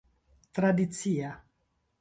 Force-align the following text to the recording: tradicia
tradicia 0.57 1.29